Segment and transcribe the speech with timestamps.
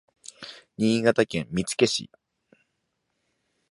[0.79, 2.09] 新潟県見附市